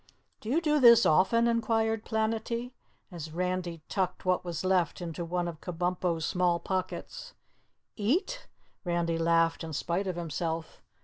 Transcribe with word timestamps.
"Do 0.39 0.49
you 0.49 0.61
do 0.61 0.79
this 0.79 1.05
often?" 1.05 1.47
inquired 1.47 2.03
Planetty, 2.05 2.71
as 3.11 3.31
Randy 3.31 3.83
tucked 3.87 4.25
what 4.25 4.43
was 4.43 4.65
left 4.65 4.99
into 4.99 5.23
one 5.23 5.47
of 5.47 5.61
Kabumpo's 5.61 6.25
small 6.25 6.59
pockets. 6.59 7.35
"Eat?" 7.95 8.47
Randy 8.83 9.19
laughed 9.19 9.63
in 9.63 9.73
spite 9.73 10.07
of 10.07 10.15
himself. 10.15 10.81